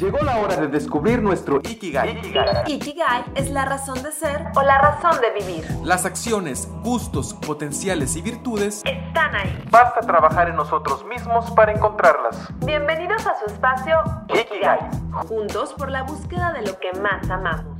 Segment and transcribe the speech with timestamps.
[0.00, 2.18] Llegó la hora de descubrir nuestro Ikigai.
[2.66, 3.22] Ikigai.
[3.34, 5.66] es la razón de ser o la razón de vivir.
[5.84, 9.62] Las acciones, gustos, potenciales y virtudes están ahí.
[9.70, 12.48] Basta trabajar en nosotros mismos para encontrarlas.
[12.64, 14.78] Bienvenidos a su espacio Ikigai.
[15.28, 17.76] Juntos por la búsqueda de lo que más amamos.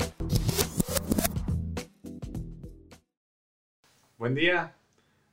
[4.18, 4.76] Buen día.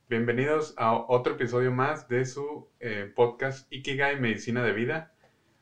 [0.08, 5.12] Bienvenidos a otro episodio más de su eh, podcast Ikigai Medicina de Vida.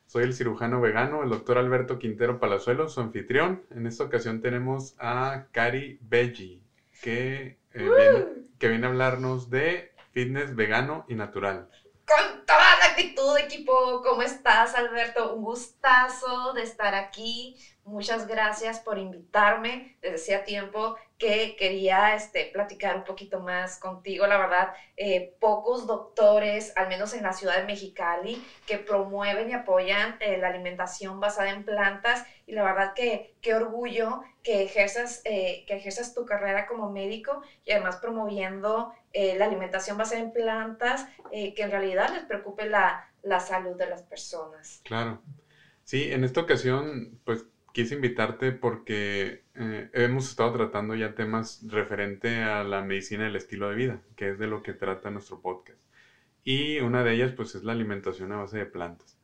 [0.06, 3.64] Soy el cirujano vegano, el doctor Alberto Quintero Palazuelo, su anfitrión.
[3.70, 6.62] En esta ocasión tenemos a Cari Belli,
[7.02, 8.26] que, eh, viene,
[8.58, 11.68] que viene a hablarnos de fitness vegano y natural.
[12.06, 15.34] Con toda la actitud, equipo, ¿cómo estás, Alberto?
[15.34, 17.56] Un gustazo de estar aquí.
[17.82, 19.96] Muchas gracias por invitarme.
[20.00, 24.26] Desde hacía tiempo que quería este, platicar un poquito más contigo.
[24.26, 29.54] La verdad, eh, pocos doctores, al menos en la ciudad de Mexicali, que promueven y
[29.54, 32.22] apoyan eh, la alimentación basada en plantas.
[32.46, 37.40] Y la verdad que qué orgullo que ejerzas, eh, que ejerzas tu carrera como médico
[37.64, 43.40] y además promoviendo la alimentación basada en plantas, que en realidad les preocupe la, la
[43.40, 44.82] salud de las personas.
[44.84, 45.22] Claro.
[45.84, 52.42] Sí, en esta ocasión, pues quise invitarte porque eh, hemos estado tratando ya temas referente
[52.42, 55.78] a la medicina del estilo de vida, que es de lo que trata nuestro podcast.
[56.42, 59.18] Y una de ellas pues es la alimentación a base de plantas.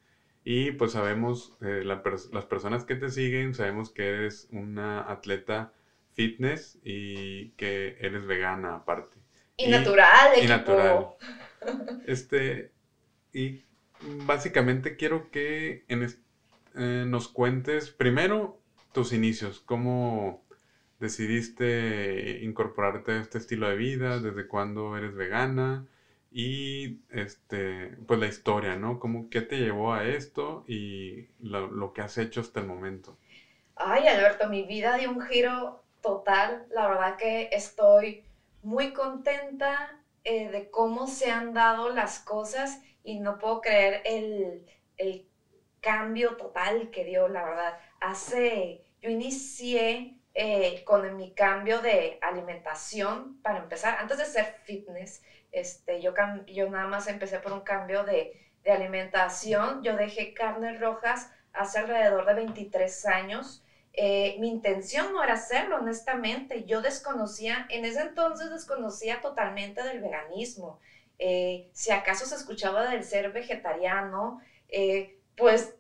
[0.45, 5.73] Y pues sabemos, eh, las personas que te siguen, sabemos que eres una atleta
[6.13, 9.17] fitness y que eres vegana aparte.
[9.57, 11.07] Y, natural, Y natural.
[12.07, 12.71] Este,
[13.33, 13.65] y
[14.27, 16.21] básicamente quiero que en, este
[16.75, 18.59] eh, nos cuentes primero
[18.93, 20.43] tus inicios, cómo
[20.99, 25.85] decidiste incorporarte a este estilo de vida, desde cuándo eres vegana
[26.31, 28.99] y este, pues la historia, ¿no?
[28.99, 33.17] ¿Cómo, ¿Qué te llevó a esto y lo, que has hecho hasta el momento?
[33.77, 36.65] Ay, Alberto, mi vida dio un giro total.
[36.71, 38.23] La verdad que estoy
[38.63, 44.65] muy contenta eh, de cómo se han dado las cosas y no puedo creer el,
[44.97, 45.27] el
[45.83, 47.79] cambio total que dio, la verdad.
[48.01, 55.23] Hace, yo inicié eh, con mi cambio de alimentación, para empezar, antes de ser fitness,
[55.51, 56.15] este, yo,
[56.47, 58.33] yo nada más empecé por un cambio de,
[58.65, 59.83] de alimentación.
[59.83, 63.63] Yo dejé carnes rojas hace alrededor de 23 años.
[63.93, 66.65] Eh, mi intención no era hacerlo, honestamente.
[66.65, 70.81] Yo desconocía, en ese entonces desconocía totalmente del veganismo.
[71.19, 74.41] Eh, si acaso se escuchaba del ser vegetariano,
[75.37, 75.75] pues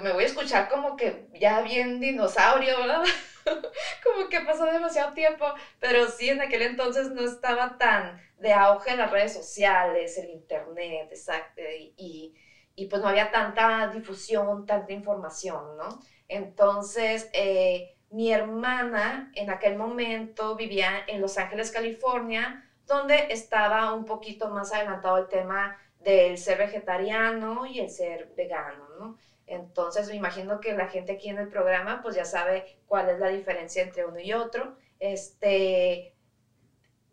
[0.00, 3.02] me voy a escuchar como que ya bien dinosaurio, ¿verdad?
[4.04, 5.44] como que pasó demasiado tiempo,
[5.78, 11.08] pero sí, en aquel entonces no estaba tan de auge las redes sociales, el internet,
[11.10, 11.62] exacto,
[11.96, 12.34] y,
[12.74, 15.88] y pues no había tanta difusión, tanta información, ¿no?
[16.28, 24.04] Entonces, eh, mi hermana en aquel momento vivía en Los Ángeles, California, donde estaba un
[24.04, 29.16] poquito más adelantado el tema del ser vegetariano y el ser vegano, ¿no?
[29.46, 33.18] Entonces me imagino que la gente aquí en el programa pues ya sabe cuál es
[33.18, 34.76] la diferencia entre uno y otro.
[35.00, 36.14] Este,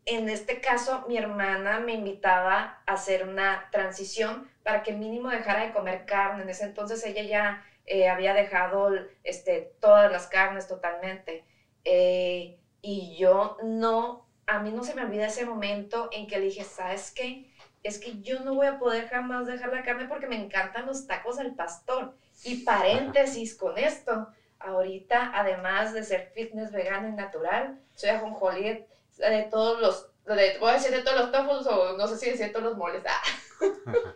[0.06, 5.62] en este caso mi hermana me invitaba a hacer una transición para que mínimo dejara
[5.62, 6.44] de comer carne.
[6.44, 8.90] En ese entonces ella ya eh, había dejado
[9.24, 11.44] este, todas las carnes totalmente.
[11.84, 16.46] Eh, y yo no, a mí no se me olvida ese momento en que le
[16.46, 17.50] dije, ¿sabes qué?
[17.84, 21.08] Es que yo no voy a poder jamás dejar la carne porque me encantan los
[21.08, 22.16] tacos al pastor.
[22.44, 24.28] Y paréntesis con esto,
[24.60, 28.86] ahorita, además de ser fitness vegano y natural, soy ajonjolí
[29.18, 30.10] de todos los,
[30.60, 33.04] voy a decir de todos los tofos o no sé si decir todos los moles.
[33.06, 33.22] Ah.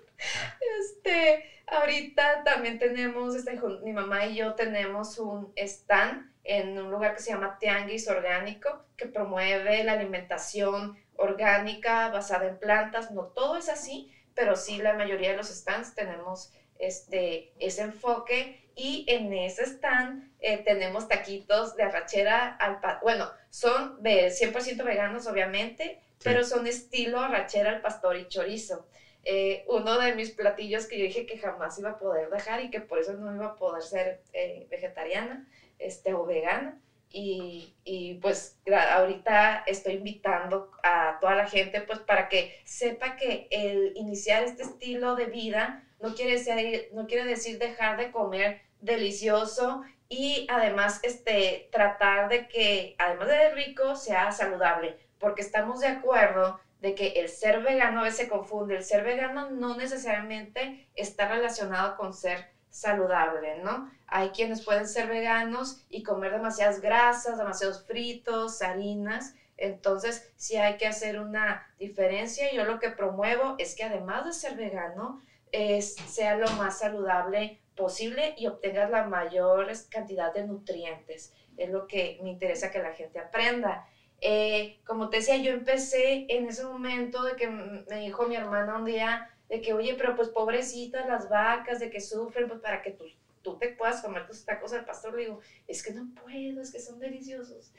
[0.79, 7.13] este, ahorita también tenemos, este, mi mamá y yo tenemos un stand en un lugar
[7.13, 13.55] que se llama Tianguis Orgánico, que promueve la alimentación orgánica, basada en plantas, no todo
[13.55, 19.31] es así, pero sí la mayoría de los stands tenemos este, ese enfoque y en
[19.33, 26.43] ese stand eh, tenemos taquitos de arrachera al bueno, son de 100% veganos obviamente, pero
[26.43, 28.85] son estilo arrachera al pastor y chorizo.
[29.23, 32.71] Eh, uno de mis platillos que yo dije que jamás iba a poder dejar y
[32.71, 35.45] que por eso no iba a poder ser eh, vegetariana
[35.77, 36.75] este, o vegana
[37.11, 43.47] y, y, pues ahorita estoy invitando a toda la gente pues para que sepa que
[43.49, 48.61] el iniciar este estilo de vida no quiere, ser, no quiere decir dejar de comer
[48.79, 55.87] delicioso y además este, tratar de que además de rico sea saludable porque estamos de
[55.87, 60.87] acuerdo de que el ser vegano a veces se confunde, el ser vegano no necesariamente
[60.95, 63.85] está relacionado con ser saludable, ¿no?
[64.11, 69.33] Hay quienes pueden ser veganos y comer demasiadas grasas, demasiados fritos, harinas.
[69.57, 72.51] Entonces, sí hay que hacer una diferencia.
[72.51, 75.17] Yo lo que promuevo es que además de ser vegano,
[75.53, 81.31] es, sea lo más saludable posible y obtengas la mayor cantidad de nutrientes.
[81.57, 83.85] Es lo que me interesa que la gente aprenda.
[84.19, 88.75] Eh, como te decía, yo empecé en ese momento de que me dijo mi hermana
[88.75, 92.81] un día, de que, oye, pero pues pobrecitas las vacas, de que sufren, pues para
[92.81, 93.05] que tú,
[93.41, 95.13] tú te puedas comer tus tacos al pastor.
[95.13, 97.71] Le digo, es que no puedo, es que son deliciosos.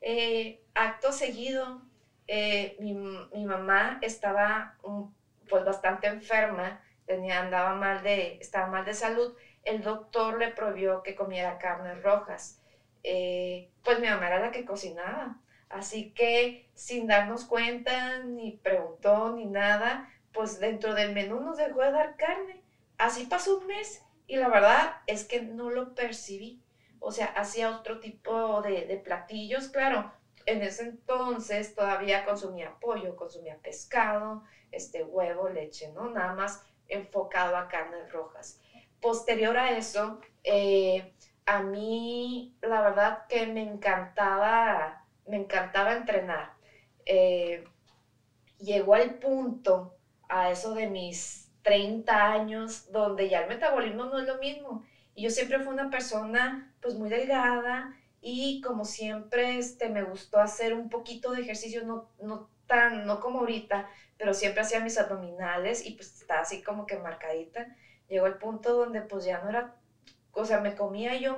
[0.00, 1.82] Eh, acto seguido,
[2.26, 4.76] eh, mi, mi, mamá estaba
[5.48, 9.34] pues bastante enferma, tenía, andaba mal de, estaba mal de salud.
[9.64, 12.60] El doctor le prohibió que comiera carnes rojas.
[13.02, 15.38] Eh, pues mi mamá era la que cocinaba.
[15.68, 21.80] Así que sin darnos cuenta, ni preguntó, ni nada, pues dentro del menú nos dejó
[21.82, 22.60] de dar carne.
[22.96, 26.62] Así pasó un mes y la verdad es que no lo percibí.
[27.00, 30.10] O sea, hacía otro tipo de, platillos, claro.
[30.44, 36.08] En ese entonces todavía consumía pollo, consumía pescado, este huevo, leche, ¿no?
[36.08, 38.58] Nada más enfocado a carnes rojas.
[39.00, 41.14] Posterior a eso, eh,
[41.46, 46.52] a mí la verdad que me encantaba, me encantaba entrenar.
[47.06, 47.64] Eh,
[48.58, 49.94] llegó al punto
[50.28, 54.82] a eso de mis 30 años, donde ya el metabolismo no es lo mismo.
[55.14, 57.90] Y yo siempre fui una persona pues muy delgada
[58.20, 63.20] y como siempre este, me gustó hacer un poquito de ejercicio, no, no tan, no
[63.20, 67.66] como ahorita, pero siempre hacía mis abdominales y pues estaba así como que marcadita.
[68.08, 69.74] Llegó el punto donde pues ya no era,
[70.32, 71.36] o sea, me comía yo,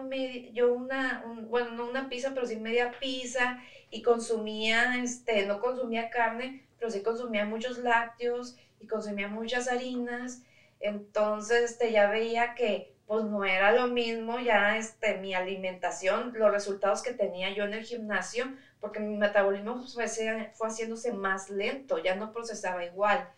[0.52, 3.58] yo una, bueno, no una pizza, pero sí media pizza
[3.90, 10.42] y consumía, este, no consumía carne, pero sí consumía muchos lácteos y consumía muchas harinas,
[10.80, 16.50] entonces este, ya veía que pues no era lo mismo ya este, mi alimentación, los
[16.50, 20.06] resultados que tenía yo en el gimnasio, porque mi metabolismo fue,
[20.54, 23.28] fue haciéndose más lento, ya no procesaba igual.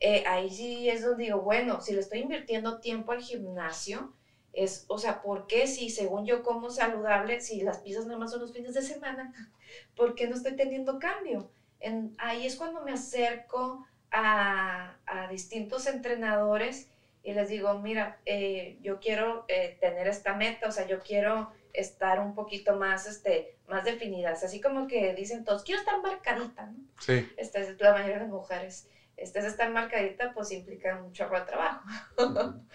[0.00, 4.12] Eh, ahí sí es donde digo, bueno, si le estoy invirtiendo tiempo al gimnasio,
[4.52, 8.30] es, o sea, ¿por qué si según yo como saludable, si las pizzas nada más
[8.30, 9.32] son los fines de semana,
[9.96, 11.48] ¿por qué no estoy teniendo cambio?
[11.82, 14.96] En, ahí es cuando me acerco a,
[15.30, 16.88] distintos entrenadores
[17.22, 21.50] y les digo, mira, eh, yo quiero eh, tener esta meta, o sea, yo quiero
[21.72, 26.66] estar un poquito más, este, más definidas, así como que dicen todos, quiero estar marcadita,
[26.66, 26.84] ¿no?
[27.00, 27.32] Sí.
[27.36, 28.88] Esta es la mayoría de las mujeres.
[29.16, 31.82] Esta es estar marcadita, pues implica un chorro de trabajo.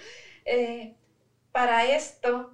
[0.50, 0.96] Eh,
[1.52, 2.54] para esto,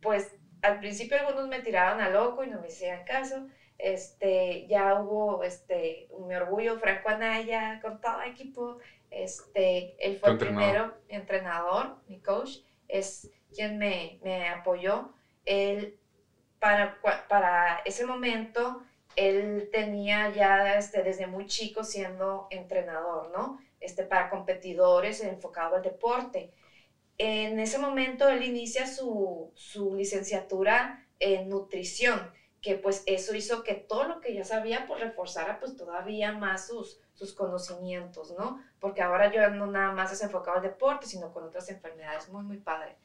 [0.00, 3.46] pues al principio algunos me tiraban a loco y no me hacían caso,
[3.82, 8.78] este, ya hubo este, mi orgullo, Franco Anaya, con todo el equipo.
[9.10, 15.12] Este, él fue el primero, mi entrenador, mi coach, es quien me, me apoyó.
[15.44, 15.98] Él,
[16.58, 18.82] para, para ese momento,
[19.16, 23.58] él tenía ya este, desde muy chico siendo entrenador, ¿no?
[23.80, 26.52] Este, para competidores enfocado al deporte.
[27.18, 32.30] En ese momento él inicia su, su licenciatura en nutrición
[32.60, 36.66] que pues eso hizo que todo lo que ya sabía pues reforzara pues todavía más
[36.66, 38.62] sus, sus conocimientos, ¿no?
[38.78, 42.42] Porque ahora yo no nada más es enfocado al deporte, sino con otras enfermedades, muy,
[42.42, 42.96] muy padre.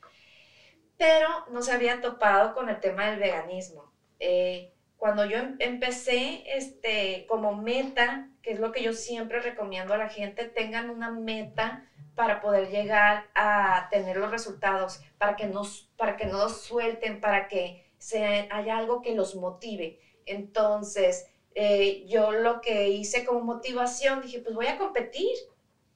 [0.98, 3.92] Pero no se había topado con el tema del veganismo.
[4.20, 9.94] Eh, cuando yo em, empecé este, como meta, que es lo que yo siempre recomiendo
[9.94, 15.48] a la gente, tengan una meta para poder llegar a tener los resultados, para que
[15.48, 15.64] no,
[15.98, 19.98] para que no suelten, para que hay algo que los motive.
[20.26, 25.26] Entonces, eh, yo lo que hice como motivación, dije, pues voy a competir,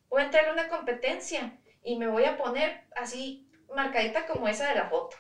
[0.10, 4.68] voy a entrar en una competencia y me voy a poner así marcadita como esa
[4.68, 5.18] de la foto.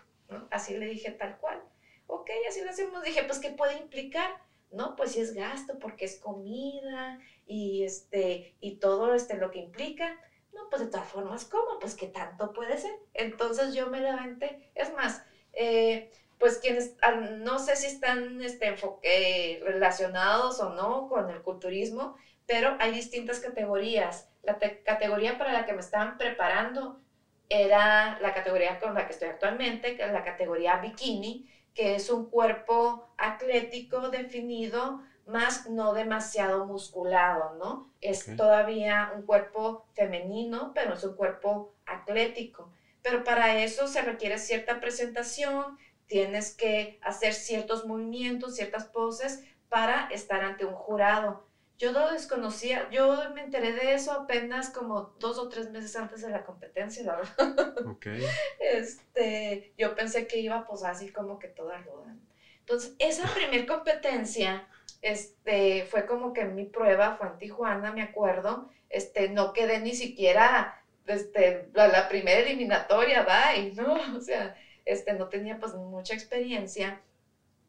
[0.49, 1.61] Así le dije tal cual.
[2.05, 3.01] Ok, así lo hacemos.
[3.01, 4.29] Dije, pues, ¿qué puede implicar?
[4.69, 9.57] No, pues si es gasto, porque es comida y, este, y todo este, lo que
[9.59, 10.15] implica.
[10.53, 11.79] No, pues de todas formas, ¿cómo?
[11.79, 12.91] Pues que tanto puede ser.
[13.13, 14.71] Entonces yo me levanté.
[14.75, 15.21] Es más,
[15.53, 16.95] eh, pues quienes
[17.39, 22.15] no sé si están este, enfoque, relacionados o no con el culturismo,
[22.45, 24.29] pero hay distintas categorías.
[24.41, 27.01] La categoría para la que me estaban preparando
[27.49, 32.09] era la categoría con la que estoy actualmente, que es la categoría bikini, que es
[32.09, 37.91] un cuerpo atlético definido, más no demasiado musculado, ¿no?
[38.01, 42.71] Es todavía un cuerpo femenino, pero es un cuerpo atlético.
[43.01, 45.77] Pero para eso se requiere cierta presentación,
[46.09, 51.47] tienes que hacer ciertos movimientos, ciertas poses para estar ante un jurado.
[51.77, 56.21] Yo lo desconocía, yo me enteré de eso apenas como dos o tres meses antes
[56.21, 57.73] de la competencia, la verdad.
[57.87, 58.07] Ok.
[58.59, 62.15] Este, yo pensé que iba pues así como que toda ruda.
[62.59, 64.67] Entonces, esa primer competencia,
[65.01, 69.93] este, fue como que mi prueba fue en Tijuana, me acuerdo, este, no quedé ni
[69.93, 73.93] siquiera, este, la, la primera eliminatoria, bye, ¿no?
[74.17, 74.55] O sea,
[74.89, 77.01] este, no tenía pues mucha experiencia.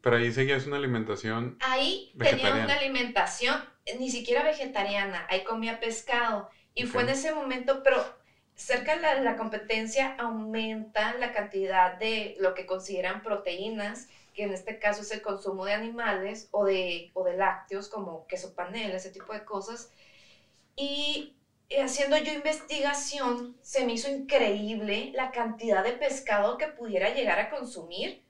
[0.01, 1.57] Pero ahí seguías una alimentación.
[1.61, 3.63] Ahí tenía una alimentación,
[3.99, 6.49] ni siquiera vegetariana, ahí comía pescado.
[6.73, 8.03] Y fue en ese momento, pero
[8.55, 14.53] cerca de la, la competencia aumenta la cantidad de lo que consideran proteínas, que en
[14.53, 18.95] este caso es el consumo de animales o de, o de lácteos, como queso panela,
[18.95, 19.91] ese tipo de cosas.
[20.75, 21.35] Y
[21.79, 27.49] haciendo yo investigación, se me hizo increíble la cantidad de pescado que pudiera llegar a
[27.49, 28.21] consumir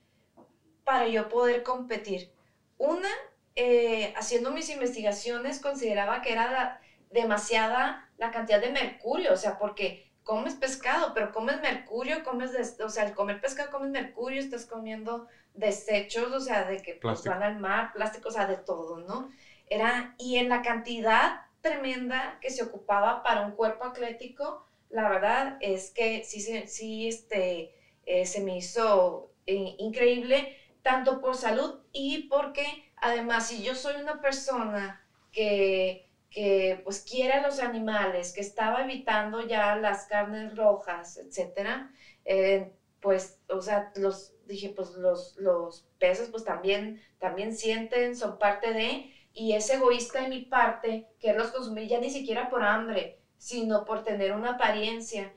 [0.83, 2.31] para yo poder competir.
[2.77, 3.07] Una,
[3.55, 6.79] eh, haciendo mis investigaciones, consideraba que era la-
[7.09, 12.89] demasiada la cantidad de mercurio, o sea, porque comes pescado, pero comes mercurio, comes, o
[12.89, 17.41] sea, al comer pescado comes mercurio, estás comiendo desechos, o sea, de que pues, van
[17.43, 19.29] al mar, plástico, o sea, de todo, ¿no?
[19.65, 21.31] Era, y en la cantidad
[21.61, 27.71] tremenda que se ocupaba para un cuerpo atlético, la verdad es que sí, sí este,
[28.05, 33.95] eh, se me hizo eh, increíble, tanto por salud y porque además si yo soy
[33.95, 40.55] una persona que, que pues quiere a los animales, que estaba evitando ya las carnes
[40.55, 41.91] rojas, etcétera,
[42.25, 48.37] eh, pues, o sea, los, dije, pues los, los peces pues también, también sienten, son
[48.37, 53.19] parte de, y es egoísta de mi parte quererlos consumir ya ni siquiera por hambre,
[53.37, 55.33] sino por tener una apariencia.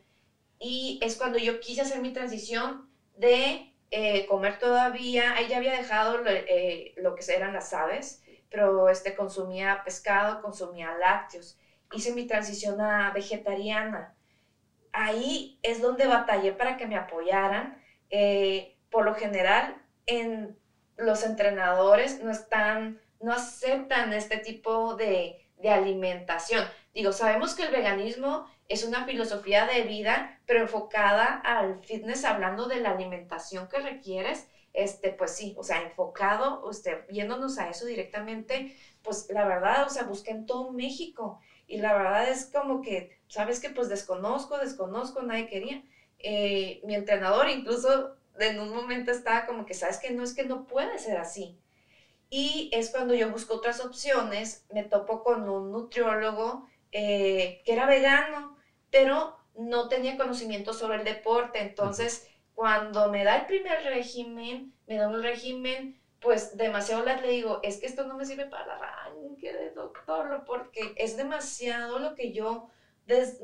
[0.59, 5.73] Y es cuando yo quise hacer mi transición de eh, comer todavía, ahí ya había
[5.73, 11.59] dejado lo, eh, lo que eran las aves, pero este, consumía pescado, consumía lácteos.
[11.93, 14.15] Hice mi transición a vegetariana.
[14.93, 17.81] Ahí es donde batallé para que me apoyaran.
[18.11, 20.57] Eh, por lo general, en
[20.97, 26.65] los entrenadores no están, no aceptan este tipo de, de alimentación.
[26.93, 32.67] Digo, sabemos que el veganismo es una filosofía de vida, pero enfocada al fitness, hablando
[32.67, 37.87] de la alimentación que requieres, este, pues sí, o sea, enfocado, usted, viéndonos a eso
[37.87, 42.83] directamente, pues la verdad, o sea, busqué en todo México y la verdad es como
[42.83, 45.83] que, sabes que pues desconozco, desconozco, nadie quería.
[46.19, 50.45] Eh, mi entrenador incluso en un momento estaba como que, sabes que no es que
[50.45, 51.59] no puede ser así.
[52.37, 57.87] Y es cuando yo busco otras opciones, me topo con un nutriólogo eh, que era
[57.87, 58.57] vegano,
[58.91, 61.61] pero no tenía conocimiento sobre el deporte.
[61.61, 67.29] Entonces, cuando me da el primer régimen, me da un régimen, pues demasiado light, le
[67.29, 72.01] digo, es que esto no me sirve para el arranque de doctor, porque es demasiado
[72.01, 72.69] lo que yo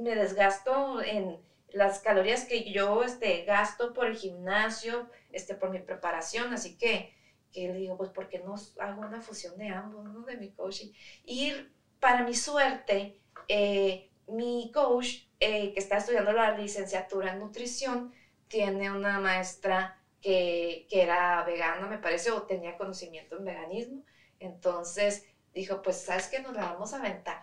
[0.01, 5.79] me desgasto en las calorías que yo este, gasto por el gimnasio, este, por mi
[5.79, 7.15] preparación, así que,
[7.53, 10.25] que le digo, pues, ¿por qué no hago una fusión de ambos, ¿no?
[10.25, 10.89] De mi coaching.
[11.23, 11.55] Y
[11.99, 15.09] para mi suerte, eh, mi coach,
[15.41, 18.11] eh, que está estudiando la licenciatura en nutrición,
[18.49, 24.05] tiene una maestra que, que era vegana, me parece, o tenía conocimiento en veganismo.
[24.39, 26.41] Entonces dijo, pues, ¿sabes qué?
[26.41, 27.43] Nos la vamos a aventar.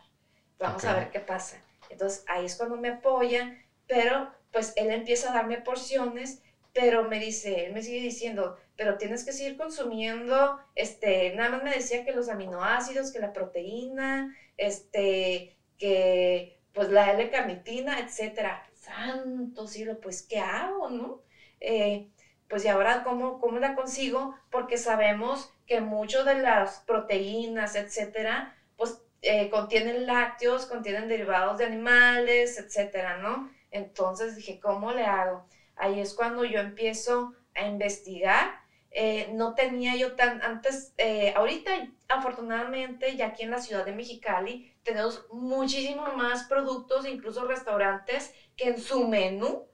[0.60, 0.96] Vamos a Ok.
[0.96, 1.64] ver qué pasa.
[1.90, 3.54] Entonces ahí es cuando me apoya,
[3.86, 6.42] pero pues él empieza a darme porciones,
[6.74, 11.62] pero me dice, él me sigue diciendo, pero tienes que seguir consumiendo, este, nada más
[11.62, 18.64] me decía que los aminoácidos, que la proteína, este, que pues la L-carnitina, etcétera.
[18.74, 21.22] Santo cielo, pues, ¿qué hago, no?
[21.60, 22.08] Eh,
[22.48, 24.34] pues, ¿y ahora cómo, cómo la consigo?
[24.52, 31.66] Porque sabemos que mucho de las proteínas, etcétera, pues, eh, contienen lácteos, contienen derivados de
[31.66, 33.50] animales, etcétera, ¿no?
[33.72, 35.46] Entonces dije, ¿cómo le hago?
[35.76, 38.67] Ahí es cuando yo empiezo a investigar.
[39.00, 41.72] Eh, no tenía yo tan, antes, eh, ahorita
[42.08, 48.66] afortunadamente ya aquí en la ciudad de Mexicali tenemos muchísimo más productos, incluso restaurantes que
[48.68, 49.68] en su menú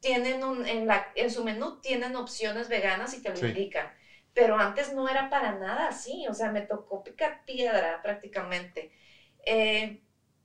[0.00, 3.46] tienen un, en, la, en su menú tienen opciones veganas y te lo Sí.
[3.46, 3.90] indican.
[4.34, 8.90] Pero antes no era para nada así, o sea, me tocó picar piedra prácticamente.
[9.46, 9.98] Eh,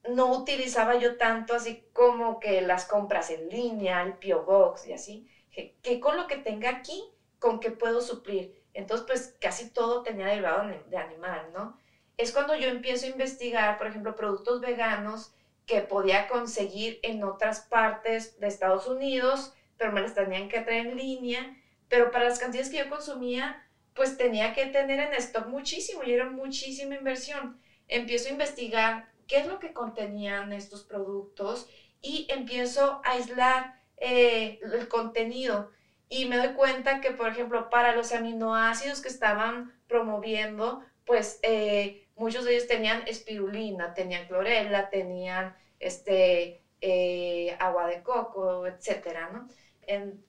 [0.03, 4.43] no utilizaba yo tanto así como que las compras en línea, el P.O.
[4.43, 5.25] Box y así.
[5.51, 7.01] Que, que con lo que tenga aquí,
[7.43, 8.53] con qué puedo suplir.
[8.73, 11.77] Entonces, pues casi todo tenía derivado de animal, ¿no?
[12.17, 15.29] Es cuando yo empiezo a investigar, por ejemplo, productos veganos
[15.65, 20.87] que podía conseguir en otras partes de Estados Unidos, pero me las tenían que traer
[20.87, 21.53] en línea.
[21.89, 23.59] Pero para las cantidades que yo consumía,
[23.93, 27.57] pues tenía que tener en stock muchísimo y era muchísima inversión.
[27.89, 31.67] empiezo a investigar qué es lo que contenían estos productos
[32.01, 35.69] y empiezo a aislar eh, el contenido.
[36.13, 42.07] Y me doy cuenta que, por ejemplo, para los aminoácidos que estaban promoviendo, pues eh,
[42.13, 49.47] muchos de ellos tenían espirulina, tenían clorela, tenían este, eh, agua de coco, etcétera, ¿no?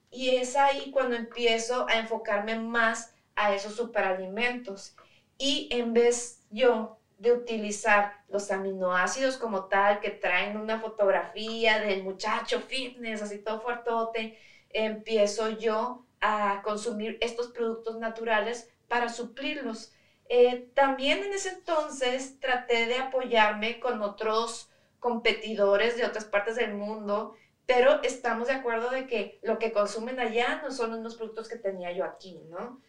[0.09, 4.95] y es ahí cuando empiezo a enfocarme más a esos superalimentos.
[5.37, 12.01] Y en vez yo de utilizar los aminoácidos como tal, que traen una fotografía del
[12.01, 14.33] muchacho fitness, así todo fuertote,
[14.75, 19.93] empiezo yo a consumir estos productos naturales para suplirlos.
[20.27, 26.73] Eh, también en ese entonces traté de apoyarme con otros competidores de otras partes del
[26.73, 31.47] mundo, pero estamos de acuerdo de que lo que consumen allá no son unos productos
[31.47, 32.81] que tenía yo aquí, ¿no?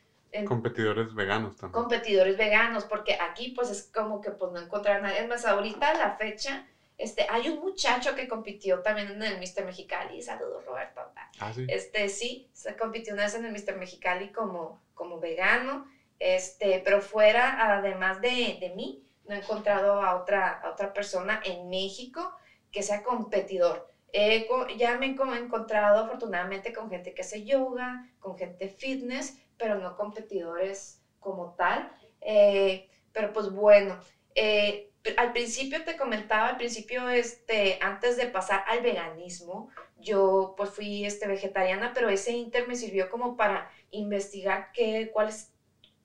[0.44, 1.82] competidores veganos también.
[1.82, 5.16] Competidores veganos, porque aquí pues es como que pues no encontrar nada.
[5.16, 6.66] Es más, ahorita la fecha,
[6.98, 9.64] este, hay un muchacho que compitió también en el Mr.
[9.64, 11.02] Mexicali, saludos Roberto.
[11.38, 11.66] Ah, sí.
[11.68, 13.76] Este, sí, se compitió una vez en el Mr.
[13.76, 15.86] Mexicali como, como vegano,
[16.18, 21.40] este, pero fuera, además de, de mí, no he encontrado a otra, a otra persona
[21.44, 22.32] en México
[22.70, 23.86] que sea competidor.
[24.76, 29.94] ya me he encontrado afortunadamente con gente que hace yoga, con gente fitness, pero no
[29.96, 31.90] competidores como tal.
[32.20, 33.98] Eh, pero pues bueno,
[34.34, 40.70] eh, al principio te comentaba, al principio, este, antes de pasar al veganismo, yo pues
[40.70, 45.52] fui este, vegetariana, pero ese inter me sirvió como para investigar qué, cuáles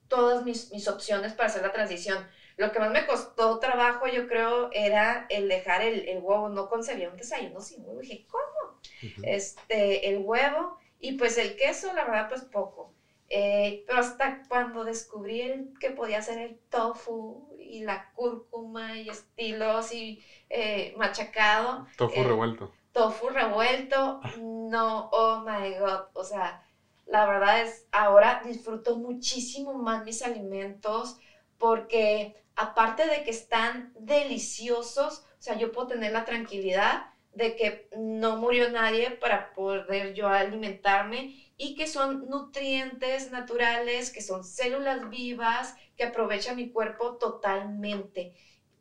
[0.08, 2.26] todas mis, mis opciones para hacer la transición.
[2.56, 6.48] Lo que más me costó trabajo, yo creo, era el dejar el, el huevo.
[6.50, 8.00] No concebía un desayuno sin huevo.
[8.00, 8.80] Dije, ¿cómo?
[9.22, 12.94] este, el huevo y pues el queso, la verdad, pues poco.
[13.28, 19.08] Eh, pero hasta cuando descubrí el, que podía hacer el tofu y la cúrcuma y
[19.08, 21.86] estilos y eh, machacado.
[21.96, 22.70] Tofu eh, revuelto.
[22.92, 26.62] Tofu revuelto, no, oh my god, o sea,
[27.06, 31.16] la verdad es, ahora disfruto muchísimo más mis alimentos
[31.56, 37.88] porque aparte de que están deliciosos, o sea, yo puedo tener la tranquilidad de que
[37.96, 45.08] no murió nadie para poder yo alimentarme y que son nutrientes naturales, que son células
[45.08, 48.32] vivas, que aprovecha mi cuerpo totalmente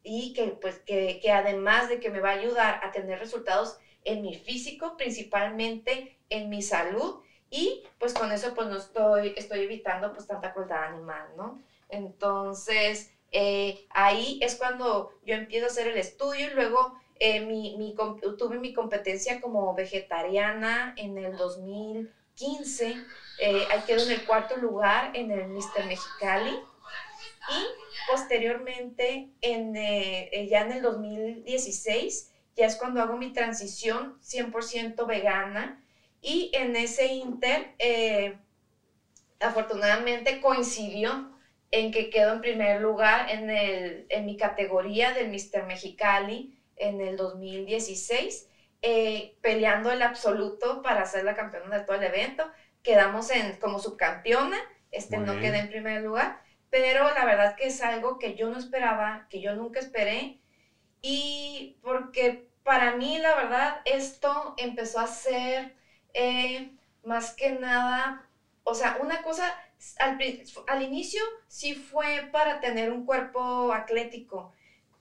[0.01, 3.75] y que pues que, que, además de que me va a ayudar a tener resultados
[4.03, 9.59] en mi físico, principalmente en mi salud y pues con eso pues no estoy, estoy
[9.59, 11.59] evitando pues tanta crueldad animal, ¿no?
[11.87, 17.75] Entonces eh, ahí es cuando yo empiezo a hacer el estudio y luego eh, mi,
[17.75, 17.93] mi,
[18.39, 22.97] tuve mi competencia como vegetariana en el 2000 15,
[23.39, 25.85] eh, ahí quedo en el cuarto lugar en el Mr.
[25.87, 26.53] Mexicali.
[27.49, 27.63] Y
[28.07, 35.05] posteriormente, en, eh, eh, ya en el 2016, ya es cuando hago mi transición 100%
[35.05, 35.83] vegana.
[36.21, 37.73] Y en ese inter,
[39.39, 41.31] afortunadamente coincidió
[41.71, 45.63] en que quedo en primer lugar en, el, en mi categoría del Mr.
[45.63, 48.45] Mexicali en el 2016
[48.81, 52.51] eh, peleando el absoluto para ser la campeona de todo el evento.
[52.81, 54.57] Quedamos en, como subcampeona,
[54.91, 58.57] este, no quedé en primer lugar, pero la verdad que es algo que yo no
[58.57, 60.39] esperaba, que yo nunca esperé,
[61.01, 65.75] y porque para mí la verdad esto empezó a ser
[66.13, 66.71] eh,
[67.03, 68.27] más que nada,
[68.63, 69.55] o sea, una cosa,
[69.99, 70.17] al,
[70.67, 74.53] al inicio sí fue para tener un cuerpo atlético,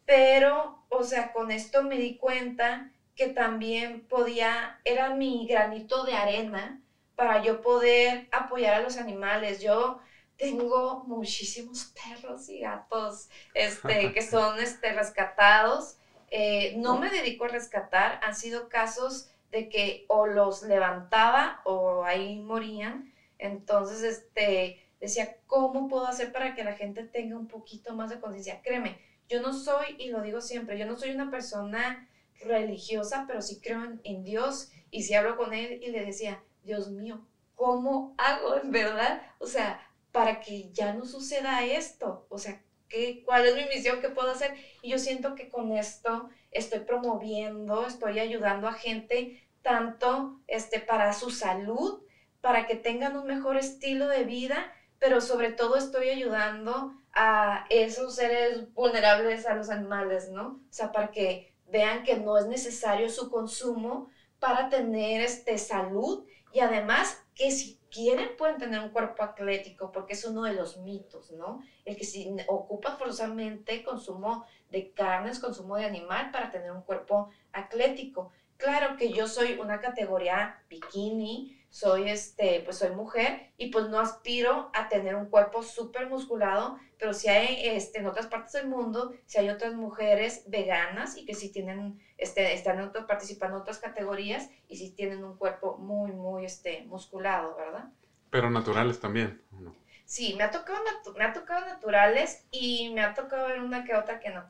[0.05, 6.14] pero, o sea, con esto me di cuenta que también podía, era mi granito de
[6.14, 6.80] arena
[7.14, 9.61] para yo poder apoyar a los animales.
[9.61, 10.00] Yo
[10.38, 15.98] tengo muchísimos perros y gatos este, que son este, rescatados.
[16.30, 22.02] Eh, no me dedico a rescatar, han sido casos de que o los levantaba o
[22.04, 23.12] ahí morían.
[23.37, 28.18] Entonces, este, decía, ¿cómo puedo hacer para que la gente tenga un poquito más de
[28.18, 28.62] conciencia?
[28.62, 32.06] Créeme, yo no soy, y lo digo siempre, yo no soy una persona
[32.40, 36.88] religiosa, pero sí creo en, Dios y si hablo con él y le decía, Dios
[36.88, 37.20] mío,
[37.55, 39.20] ¿cómo hago en verdad?
[39.38, 39.79] O sea,
[40.12, 44.00] para que ya no suceda esto, o sea, ¿qué, ¿cuál es mi misión?
[44.00, 44.55] ¿Qué puedo hacer?
[44.83, 51.12] Y yo siento que con esto estoy promoviendo, estoy ayudando a gente tanto este, para
[51.12, 52.03] su salud,
[52.40, 58.14] para que tengan un mejor estilo de vida, pero sobre todo estoy ayudando a esos
[58.14, 60.46] seres vulnerables a los animales, ¿no?
[60.46, 66.24] O sea, para que vean que no es necesario su consumo para tener este, salud
[66.52, 70.78] y además que si quieren pueden tener un cuerpo atlético porque es uno de los
[70.78, 71.62] mitos, ¿no?
[71.85, 77.30] El que si ocupa forzosamente consumo de carnes, consumo de animal para tener un cuerpo
[77.52, 78.33] atlético.
[78.56, 84.00] Claro que yo soy una categoría bikini, soy este, pues soy mujer y pues no
[84.00, 88.66] aspiro a tener un cuerpo súper musculado, pero si hay este, en otras partes del
[88.66, 93.62] mundo, si hay otras mujeres veganas y que si tienen, este, están otras, participando en
[93.62, 97.88] otras categorías y si tienen un cuerpo muy, muy este, musculado, ¿verdad?
[98.30, 99.74] Pero naturales también, ¿no?
[100.04, 100.80] Sí, me ha tocado,
[101.14, 104.44] me ha tocado naturales y me ha tocado ver una que otra que no.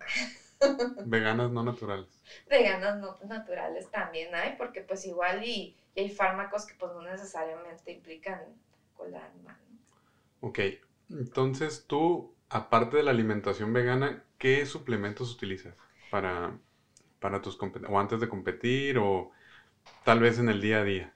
[1.04, 2.22] Veganas no naturales.
[2.48, 7.02] Veganas no naturales también hay, porque pues igual y y hay fármacos que pues no
[7.02, 8.54] necesariamente implican
[9.18, 9.56] animal.
[10.40, 10.58] Ok,
[11.10, 15.74] entonces tú, aparte de la alimentación vegana, ¿qué suplementos utilizas
[16.10, 16.58] para,
[17.18, 17.58] para tus
[17.88, 19.30] o antes de competir o
[20.04, 21.12] tal vez en el día a día?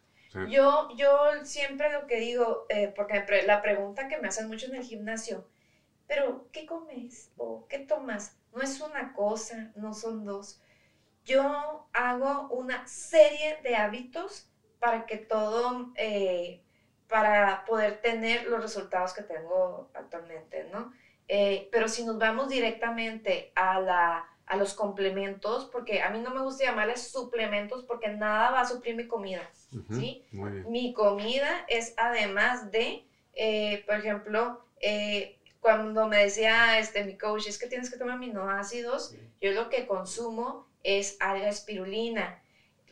[0.49, 4.75] yo, yo siempre lo que digo, eh, porque la pregunta que me hacen mucho en
[4.75, 5.47] el gimnasio,
[6.07, 8.37] pero ¿qué comes o qué tomas?
[8.53, 10.61] No es una cosa, no son dos.
[11.25, 14.49] Yo hago una serie de hábitos
[14.85, 16.61] para que todo, eh,
[17.09, 20.93] para poder tener los resultados que tengo actualmente, ¿no?
[21.27, 26.31] Eh, pero si nos vamos directamente a, la, a los complementos, porque a mí no
[26.31, 29.49] me gusta llamarles suplementos porque nada va a suplir mi comida,
[29.89, 30.23] ¿sí?
[30.67, 34.67] Mi comida es además de, eh, por ejemplo,
[35.61, 39.87] cuando me decía este, mi coach, es que tienes que tomar aminoácidos, yo lo que
[39.87, 42.44] consumo es alga espirulina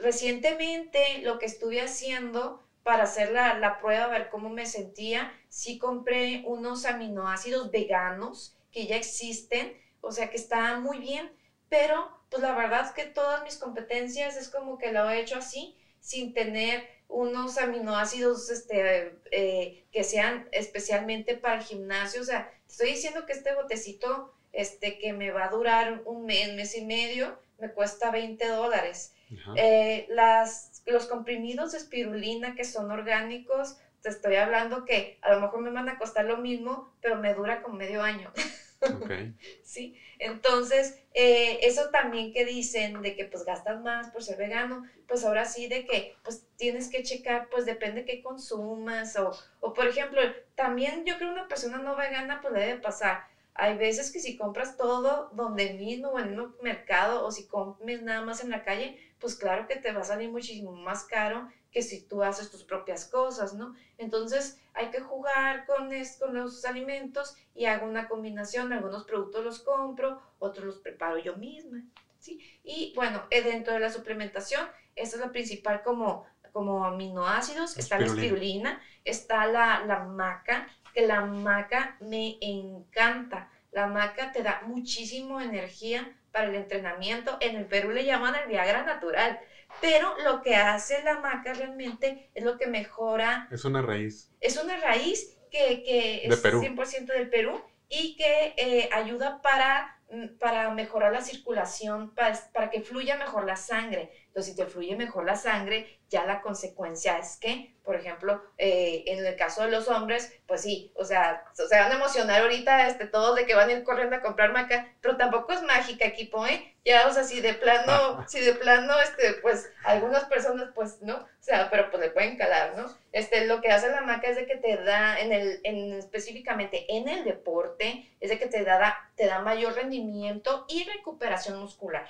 [0.03, 5.79] Recientemente lo que estuve haciendo para hacer la, prueba, a ver cómo me sentía, sí
[5.79, 11.31] compré unos aminoácidos veganos que ya existen, o sea que estaban muy bien,
[11.69, 15.37] pero pues la verdad es que todas mis competencias es como que lo he hecho
[15.37, 22.21] así, sin tener unos aminoácidos este, eh, que sean especialmente para el gimnasio.
[22.21, 26.53] O sea, estoy diciendo que este botecito este, que me va a durar un mes,
[26.53, 29.12] mes y medio, me cuesta 20 dólares.
[29.55, 35.39] Eh, las, los comprimidos de espirulina que son orgánicos, te estoy hablando que a lo
[35.39, 38.31] mejor me van a costar lo mismo, pero me dura como medio año.
[39.63, 44.83] sí, entonces eh, eso también que dicen de que pues gastas más por ser vegano,
[45.07, 49.73] pues ahora sí de que pues tienes que checar, pues depende qué consumas o, o
[49.73, 50.21] por ejemplo,
[50.55, 53.21] también yo creo una persona no vegana pues debe pasar.
[53.55, 58.01] Hay veces que si compras todo donde mismo o en un mercado o si comes
[58.01, 61.49] nada más en la calle, pues claro que te va a salir muchísimo más caro
[61.71, 63.73] que si tú haces tus propias cosas, ¿no?
[63.97, 69.61] Entonces hay que jugar con, con los alimentos y hago una combinación, algunos productos los
[69.61, 71.85] compro, otros los preparo yo misma,
[72.19, 72.41] ¿sí?
[72.65, 77.99] Y bueno, eh, dentro de la suplementación, esta es la principal como, como aminoácidos, está
[77.99, 83.49] la espirulina, está la, la maca, que la maca me encanta.
[83.71, 87.37] La maca te da muchísimo energía para el entrenamiento.
[87.41, 89.39] En el Perú le llaman el Viagra natural.
[89.81, 93.49] Pero lo que hace la maca realmente es lo que mejora.
[93.51, 94.31] Es una raíz.
[94.41, 100.39] Es una raíz que, que es 100% del Perú y que eh, ayuda para, mm,
[100.39, 104.11] para mejorar la circulación, para, para que fluya mejor la sangre.
[104.33, 109.05] Entonces, si te fluye mejor la sangre, ya la consecuencia es que, por ejemplo, eh,
[109.07, 112.87] en el caso de los hombres, pues sí, o sea, se van a emocionar ahorita
[112.87, 116.07] este, todos de que van a ir corriendo a comprar maca, pero tampoco es mágica,
[116.07, 116.75] equipo, ¿eh?
[116.83, 121.17] Ya, o sea, si de plano, si de plano, este, pues, algunas personas, pues, ¿no?
[121.17, 122.87] O sea, pero pues le pueden calar, ¿no?
[123.13, 126.87] Este, lo que hace la maca es de que te da, en el, en, específicamente
[126.89, 132.09] en el deporte, es de que te da, te da mayor rendimiento y recuperación muscular.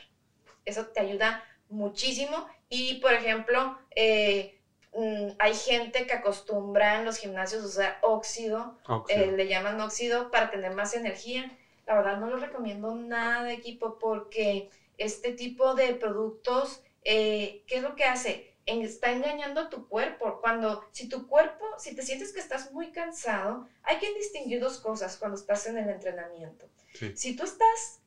[0.65, 2.47] Eso te ayuda muchísimo.
[2.69, 4.61] Y, por ejemplo, eh,
[4.93, 8.77] mm, hay gente que acostumbra en los gimnasios usar óxido,
[9.09, 11.57] eh, le llaman óxido para tener más energía.
[11.87, 17.77] La verdad no lo recomiendo nada de equipo porque este tipo de productos, eh, ¿qué
[17.77, 18.53] es lo que hace?
[18.65, 20.39] está engañando a tu cuerpo.
[20.41, 24.79] Cuando, si tu cuerpo, si te sientes que estás muy cansado, hay que distinguir dos
[24.79, 26.69] cosas cuando estás en el entrenamiento.
[27.15, 28.01] Si tú estás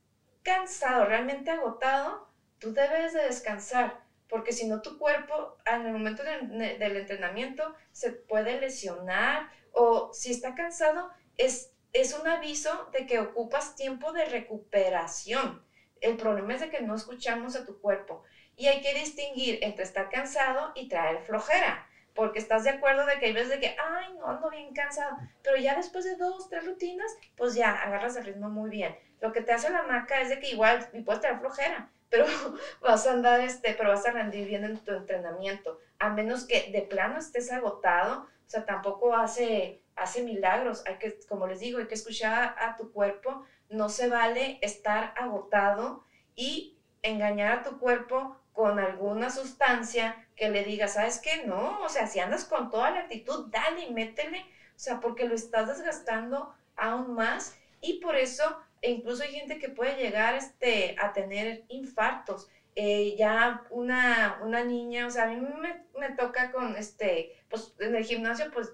[0.43, 2.27] cansado, realmente agotado,
[2.59, 8.11] tú debes de descansar, porque si no tu cuerpo en el momento del entrenamiento se
[8.11, 14.25] puede lesionar o si está cansado es, es un aviso de que ocupas tiempo de
[14.25, 15.63] recuperación.
[16.01, 18.23] El problema es de que no escuchamos a tu cuerpo
[18.55, 23.19] y hay que distinguir entre estar cansado y traer flojera porque estás de acuerdo de
[23.19, 26.47] que hay veces de que, ay, no, ando bien cansado, pero ya después de dos,
[26.49, 28.95] tres rutinas, pues ya agarras el ritmo muy bien.
[29.19, 32.25] Lo que te hace la maca es de que igual puedes traer flojera, pero
[32.81, 35.77] vas a andar, este, pero vas a rendir bien en tu entrenamiento.
[35.99, 40.81] a menos que de plano estés agotado, o sea, tampoco hace, hace milagros.
[40.85, 43.43] Hay que, como les digo, hay que escuchar a tu cuerpo.
[43.69, 46.03] No se vale estar agotado
[46.35, 51.43] y engañar a tu cuerpo con alguna sustancia que le diga, ¿sabes qué?
[51.43, 54.39] No, o sea, si andas con toda la actitud, dale y métele,
[54.75, 59.69] o sea, porque lo estás desgastando aún más y por eso incluso hay gente que
[59.69, 62.47] puede llegar este, a tener infartos.
[62.75, 67.73] Eh, ya una, una niña, o sea, a mí me, me, toca con, este, pues
[67.79, 68.73] en el gimnasio, pues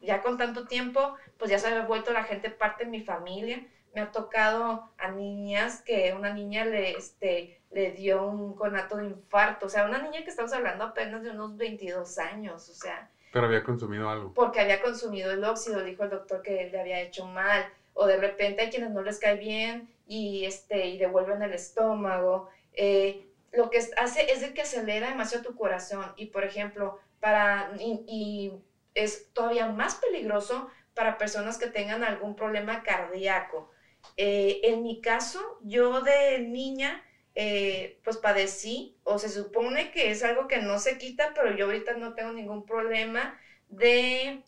[0.00, 3.66] ya con tanto tiempo, pues ya se ha vuelto la gente parte de mi familia.
[3.94, 9.06] Me ha tocado a niñas que una niña le, este, le dio un conato de
[9.06, 13.10] infarto, o sea, una niña que estamos hablando apenas de unos 22 años, o sea.
[13.32, 14.32] Pero había consumido algo.
[14.32, 17.68] Porque había consumido el óxido, dijo el doctor que le había hecho mal,
[18.00, 22.48] o de repente hay quienes no les cae bien y, este, y devuelven el estómago.
[22.72, 27.72] Eh, lo que hace es de que acelera demasiado tu corazón y, por ejemplo, para,
[27.80, 28.52] y,
[28.94, 33.68] es todavía más peligroso para personas que tengan algún problema cardíaco.
[34.16, 37.02] Eh, en mi caso, yo de niña,
[37.34, 41.64] eh, pues padecí, o se supone que es algo que no se quita, pero yo
[41.64, 44.40] ahorita no tengo ningún problema de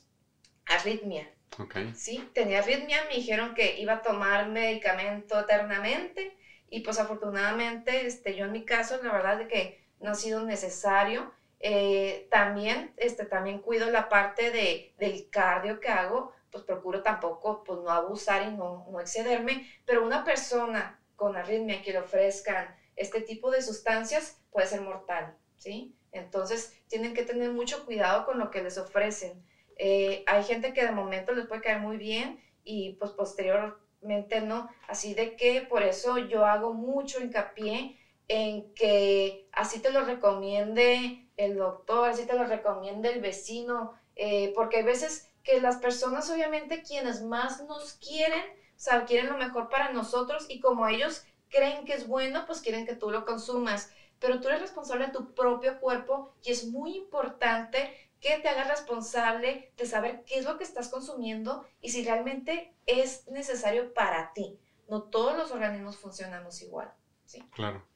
[0.66, 1.28] arritmia.
[1.58, 1.92] Okay.
[1.92, 6.36] Sí, tenía arritmia, me dijeron que iba a tomar medicamento eternamente
[6.68, 10.40] y pues afortunadamente este, yo en mi caso la verdad es que no ha sido
[10.42, 11.30] necesario.
[11.62, 17.62] Eh, también, este, también cuido la parte de, del cardio que hago, pues procuro tampoco
[17.62, 22.74] pues no abusar y no, no excederme, pero una persona con arritmia que le ofrezcan
[22.96, 25.94] este tipo de sustancias puede ser mortal, ¿sí?
[26.12, 29.44] Entonces tienen que tener mucho cuidado con lo que les ofrecen.
[29.82, 34.66] Eh, hay gente que de momento les puede caer muy bien y pues posteriormente no.
[34.86, 37.96] Así de que por eso yo hago mucho hincapié
[38.28, 44.52] en que así te lo recomiende el doctor, así te lo recomiende el vecino, eh,
[44.54, 49.34] porque hay veces que las personas obviamente quienes más nos quieren, o sea, quieren lo
[49.34, 53.24] mejor para nosotros y como ellos creen que es bueno, pues quieren que tú lo
[53.24, 53.88] consumas.
[54.18, 58.68] Pero tú eres responsable de tu propio cuerpo y es muy importante que te hagas
[58.68, 64.32] responsable de saber qué es lo que estás consumiendo y si realmente es necesario para
[64.32, 64.58] ti.
[64.88, 66.92] No todos los organismos funcionamos igual.
[67.24, 67.42] ¿sí?
[67.52, 67.86] Claro.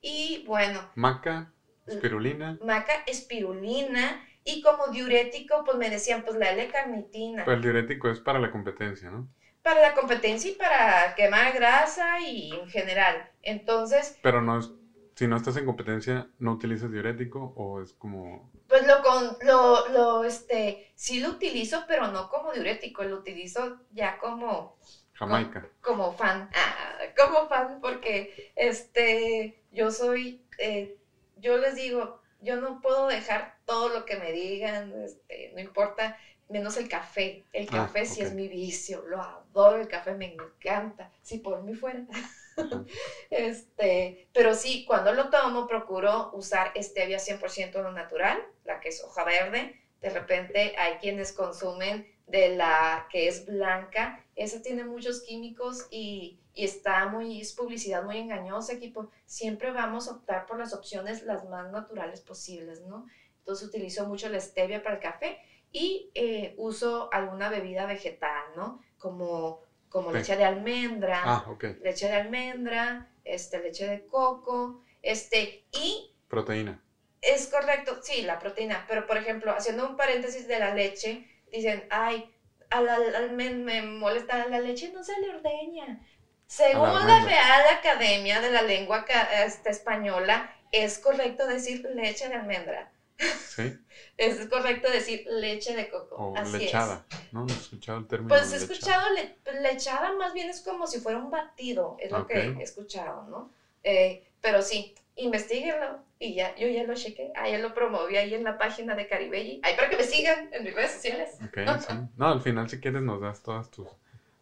[0.00, 0.90] Y bueno.
[0.94, 1.52] Maca,
[1.86, 2.58] espirulina.
[2.62, 4.26] Maca, espirulina.
[4.44, 7.44] Y como diurético, pues me decían, pues la L-carnitina.
[7.44, 9.28] Pues el diurético es para la competencia, ¿no?
[9.62, 13.30] Para la competencia y para quemar grasa y en general.
[13.42, 14.18] Entonces.
[14.22, 14.70] Pero no es
[15.14, 18.50] si no estás en competencia, ¿no utilizas diurético o es como...?
[18.68, 23.80] Pues lo, con, lo, lo, este, sí lo utilizo, pero no como diurético, lo utilizo
[23.92, 24.76] ya como...
[25.12, 25.68] Jamaica.
[25.80, 30.98] Como, fan, ah, como fan, porque, este, yo soy, eh,
[31.36, 36.18] yo les digo, yo no puedo dejar todo lo que me digan, este, no importa,
[36.48, 37.44] menos el café.
[37.52, 41.62] El ah, café sí es mi vicio, lo adoro, el café me encanta, si por
[41.62, 42.04] mí fuera.
[43.30, 49.02] este, pero sí, cuando lo tomo, procuro usar stevia 100% lo natural, la que es
[49.02, 49.74] hoja verde.
[50.00, 54.22] De repente hay quienes consumen de la que es blanca.
[54.34, 59.08] Esa tiene muchos químicos y, y está muy, es publicidad muy engañosa, equipo.
[59.24, 63.04] Siempre vamos a optar por las opciones las más naturales posibles, ¿no?
[63.38, 65.38] Entonces utilizo mucho la stevia para el café
[65.70, 68.78] y eh, uso alguna bebida vegetal, ¿no?
[68.96, 69.60] Como
[69.94, 71.46] como leche de almendra, ah,
[71.80, 76.12] leche de almendra, este, leche de coco, este, y...
[76.26, 76.82] Proteína.
[77.20, 81.86] Es correcto, sí, la proteína, pero por ejemplo, haciendo un paréntesis de la leche, dicen,
[81.90, 82.28] ay,
[82.70, 86.04] al, al, me, molesta la leche, no se le ordeña.
[86.48, 89.04] Según la, Real Academia de la Lengua
[89.44, 92.90] este, Española, es correcto decir leche de almendra.
[93.18, 93.72] Sí.
[94.16, 96.16] es correcto decir leche de coco.
[96.16, 97.04] O lechada.
[97.32, 98.28] No, no he escuchado el término.
[98.28, 99.06] Pues he escuchado
[99.60, 103.50] lechada, más bien es como si fuera un batido, es lo que he escuchado, ¿no?
[103.82, 108.44] Eh, pero sí, investiguenlo y ya, yo ya lo chequé, ya lo promoví ahí en
[108.44, 111.38] la página de Caribelli, ahí para que me sigan en mis redes sociales.
[111.44, 111.94] Ok, sí.
[112.16, 113.86] No, al final si quieres nos das todas tus,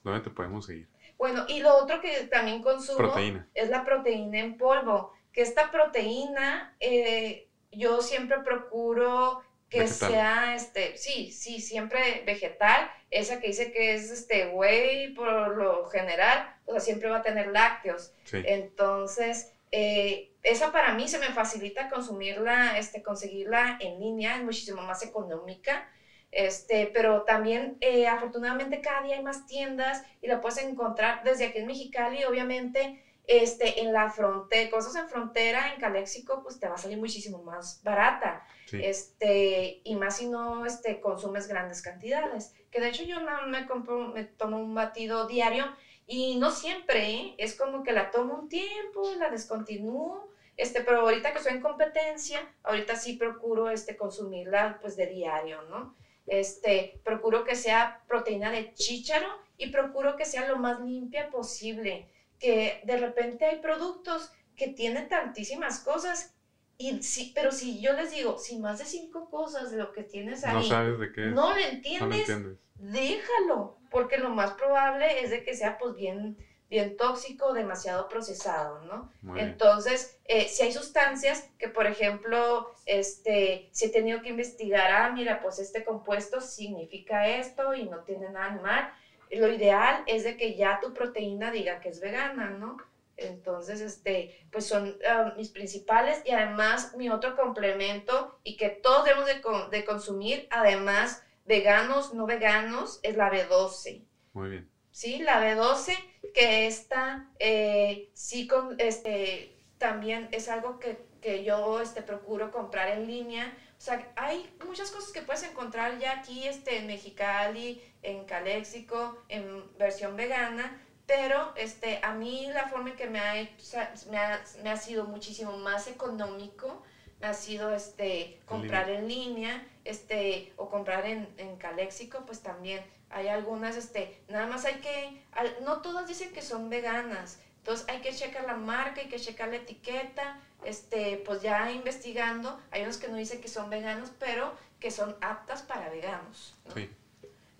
[0.02, 0.88] ¿dónde te podemos seguir?
[1.18, 3.46] Bueno, y lo otro que también consumo proteína.
[3.54, 10.96] es la proteína en polvo, que esta proteína eh, yo siempre procuro que sea, este,
[10.96, 12.86] sí, sí, siempre vegetal.
[13.10, 17.22] Esa que dice que es, este, whey por lo general, o sea, siempre va a
[17.22, 18.12] tener lácteos.
[18.32, 24.82] Entonces, eh, esa para mí se me facilita consumirla, este, conseguirla en línea, es muchísimo
[24.82, 25.88] más económica.
[26.30, 31.44] Este, pero también, eh, afortunadamente, cada día hay más tiendas y la puedes encontrar desde
[31.44, 36.66] aquí en Mexicali, obviamente, este, en la frontera, cosas en frontera, en Caléxico, pues te
[36.66, 38.44] va a salir muchísimo más barata.
[38.66, 38.80] Sí.
[38.82, 42.52] Este, y más si no este, consumes grandes cantidades.
[42.70, 45.72] Que de hecho yo no me compro, me tomo un batido diario
[46.06, 47.34] y no siempre, ¿eh?
[47.38, 51.60] es como que la tomo un tiempo, la descontinúo, este, pero ahorita que estoy en
[51.60, 55.94] competencia, ahorita sí procuro este, consumirla pues de diario, ¿no?
[56.26, 62.11] Este, procuro que sea proteína de chícharo y procuro que sea lo más limpia posible
[62.42, 66.34] que de repente hay productos que tienen tantísimas cosas,
[66.78, 70.02] y sí, pero si yo les digo, si más de cinco cosas de lo que
[70.02, 71.34] tienes ahí No sabes de qué es.
[71.34, 71.58] no lo
[71.98, 76.36] no lo entiendes, déjalo, porque lo más probable es de que sea pues bien,
[76.68, 79.10] bien tóxico, demasiado procesado, ¿no?
[79.22, 79.38] Muy.
[79.40, 85.08] Entonces, eh, si hay sustancias que, por ejemplo, este, si he tenido que investigar, ah,
[85.08, 88.88] mira, pues este compuesto significa esto y no tiene nada de mal,
[89.32, 92.76] lo ideal es de que ya tu proteína diga que es vegana, ¿no?
[93.16, 99.04] Entonces, este, pues son ah, mis principales y además mi otro complemento y que todos
[99.04, 99.40] debemos de,
[99.70, 104.04] de consumir, además veganos, no veganos, es la B12.
[104.32, 104.72] Muy bien.
[104.92, 105.18] ¿sí?
[105.18, 112.02] La B12, que esta eh, sí con, este, también es algo que, que yo este,
[112.02, 113.56] procuro comprar en línea.
[113.76, 119.16] O sea, hay muchas cosas que puedes encontrar ya aquí este, en Mexicali, en Caléxico,
[119.28, 123.78] en versión vegana, pero este, a mí la forma en que me ha, hecho-
[124.10, 126.82] me ha, me ha sido muchísimo más económico,
[127.20, 132.84] me ha sido este, comprar en línea, este, o comprar en, en Caléxico, pues también
[133.10, 137.86] hay algunas, este, nada más hay que, al- no todas dicen que son veganas, entonces
[137.88, 142.82] hay que checar la marca, hay que checar la etiqueta, este, pues ya investigando, hay
[142.82, 146.56] unos que no dicen que son veganos, pero que son aptas para veganos.
[146.64, 146.74] ¿no?
[146.74, 146.88] Sí.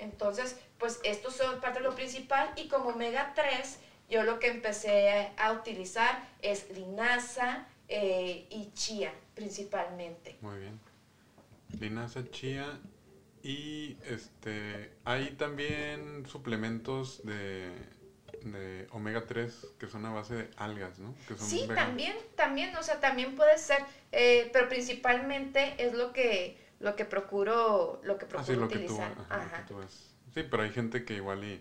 [0.03, 4.49] Entonces, pues estos son parte de lo principal y como omega 3, yo lo que
[4.49, 10.37] empecé a utilizar es linaza eh, y chía principalmente.
[10.41, 10.79] Muy bien.
[11.79, 12.79] Linaza, chía
[13.43, 17.73] y este hay también suplementos de,
[18.43, 21.15] de omega 3 que son a base de algas, ¿no?
[21.27, 21.77] Que son Sí, veganos.
[21.85, 27.05] también, también, o sea, también puede ser, eh, pero principalmente es lo que lo que
[27.05, 29.13] procuro, lo que Ah, procuro sí, lo que tú, utilizar.
[29.31, 30.15] ajá, lo que tú ves.
[30.35, 31.61] Sí, pero hay gente que igual y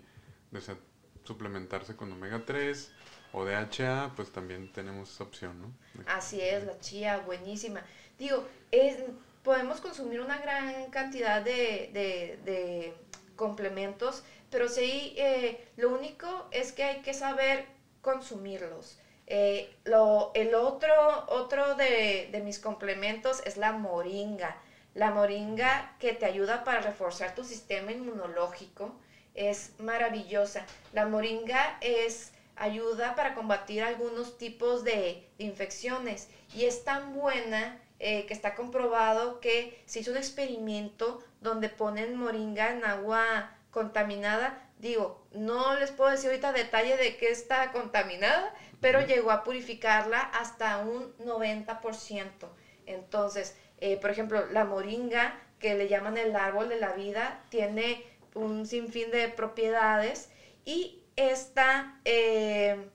[0.51, 0.75] desea
[1.23, 2.91] suplementarse con omega 3
[3.33, 5.71] o DHA, pues también tenemos esa opción, ¿no?
[6.07, 7.83] Así es, la chía, buenísima.
[8.17, 8.97] Digo, es,
[9.43, 12.93] podemos consumir una gran cantidad de, de- de
[13.35, 17.65] complementos, pero sí, eh, lo único es que hay que saber
[18.01, 18.97] consumirlos.
[19.27, 24.57] Eh, lo, el otro, otro de, de mis complementos es la moringa.
[24.93, 28.95] La moringa que te ayuda para reforzar tu sistema inmunológico
[29.35, 30.65] es maravillosa.
[30.91, 37.81] La moringa es ayuda para combatir algunos tipos de, de infecciones y es tan buena
[38.03, 44.67] eh, que está comprobado que se hizo un experimento donde ponen moringa en agua contaminada.
[44.79, 50.19] Digo, no les puedo decir ahorita detalle de qué está contaminada, pero llegó a purificarla
[50.19, 52.49] hasta un 90%.
[52.87, 58.03] Entonces, eh, por ejemplo, la moringa, que le llaman el árbol de la vida, tiene
[58.33, 60.29] un sinfín de propiedades
[60.65, 62.89] y esta eh,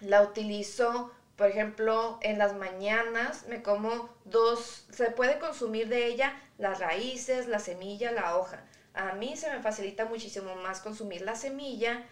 [0.00, 6.34] la utilizo, por ejemplo, en las mañanas, me como dos, se puede consumir de ella
[6.58, 8.64] las raíces, la semilla, la hoja.
[8.94, 12.04] A mí se me facilita muchísimo más consumir la semilla.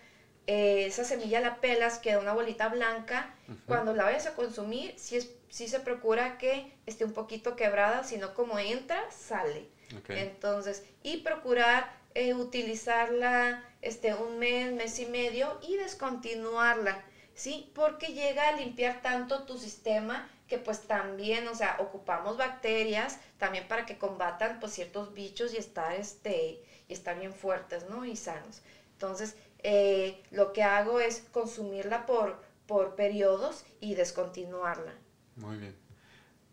[0.47, 3.35] Eh, esa semilla la pelas, queda una bolita blanca.
[3.67, 8.05] Cuando la vayas a consumir, sí, es, sí se procura que esté un poquito quebrada,
[8.05, 9.69] sino como entra, sale.
[10.09, 17.71] Entonces, y procurar eh, utilizarla este, un mes, mes y medio y descontinuarla, ¿sí?
[17.75, 23.67] Porque llega a limpiar tanto tu sistema que pues también, o sea, ocupamos bacterias también
[23.67, 28.05] para que combatan pues ciertos bichos y estar, este, y estar bien fuertes, ¿no?
[28.05, 28.63] Y sanos.
[28.93, 34.95] Entonces, eh, lo que hago es consumirla por, por periodos y descontinuarla.
[35.37, 35.77] Muy bien.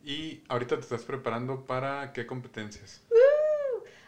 [0.04, 3.02] Y ahorita te estás preparando para qué competencias?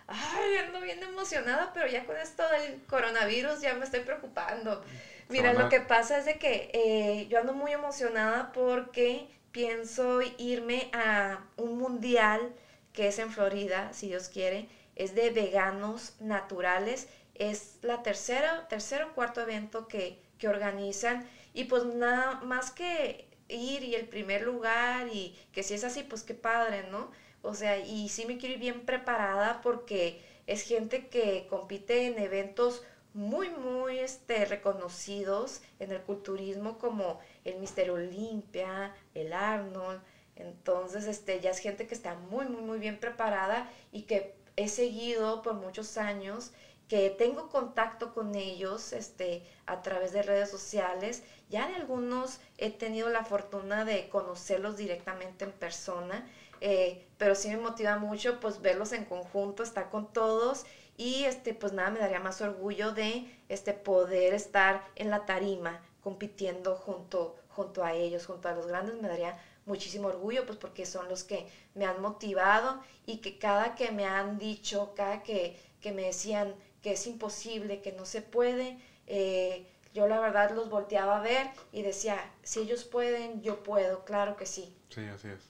[0.08, 4.82] Ay, ando bien emocionada, pero ya con esto del coronavirus ya me estoy preocupando.
[5.30, 10.90] Mira, lo que pasa es de que eh, yo ando muy emocionada porque pienso irme
[10.94, 12.54] a un mundial
[12.92, 14.68] que es en Florida, si Dios quiere.
[14.96, 17.08] Es de veganos naturales.
[17.50, 20.04] Es la tercera, tercer o cuarto evento que,
[20.38, 21.18] que organizan.
[21.54, 26.04] Y pues nada más que ir y el primer lugar y que si es así,
[26.04, 27.10] pues qué padre, ¿no?
[27.42, 30.16] O sea, y sí me quiero ir bien preparada porque
[30.48, 32.82] es gente que compite en eventos
[33.14, 40.02] muy, muy este, reconocidos en el culturismo como el Mister Olympia, el Arnold.
[40.36, 44.24] Entonces, este, ya es gente que está muy, muy, muy bien preparada y que
[44.56, 46.52] he seguido por muchos años,
[46.92, 51.24] que tengo contacto con ellos este, a través de redes sociales.
[51.50, 56.30] Ya de algunos he tenido la fortuna de conocerlos directamente en persona,
[56.60, 60.66] eh, pero sí me motiva mucho pues verlos en conjunto, estar con todos
[60.98, 65.80] y este, pues nada, me daría más orgullo de este, poder estar en la tarima
[66.02, 70.86] compitiendo junto, junto a ellos, junto a los grandes, me daría muchísimo orgullo, pues porque
[70.86, 75.58] son los que me han motivado y que cada que me han dicho, cada que,
[75.80, 78.78] que me decían que es imposible, que no se puede,
[79.08, 84.06] eh, yo la verdad los volteaba a ver y decía, si ellos pueden, yo puedo,
[84.06, 84.74] claro que sí.
[84.90, 85.50] Sí, así es.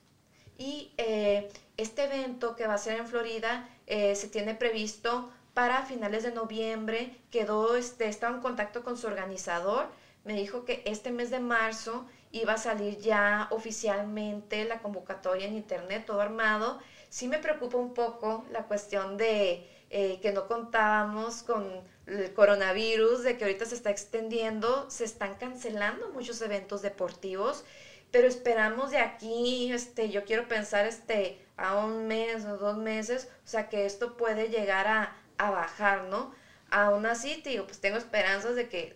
[0.58, 5.84] Y eh, este evento que va a ser en Florida eh, se tiene previsto para
[5.84, 7.16] finales de noviembre.
[7.30, 9.90] Quedó, este, estaba en contacto con su organizador.
[10.24, 15.56] Me dijo que este mes de marzo iba a salir ya oficialmente la convocatoria en
[15.56, 16.80] internet, todo armado.
[17.10, 23.24] Sí me preocupa un poco la cuestión de eh, que no contábamos con el coronavirus,
[23.24, 27.64] de que ahorita se está extendiendo, se están cancelando muchos eventos deportivos,
[28.12, 33.28] pero esperamos de aquí, este, yo quiero pensar este, a un mes o dos meses,
[33.46, 36.32] o sea que esto puede llegar a, a bajar, ¿no?
[36.70, 38.96] Aún así, digo, pues tengo esperanzas de que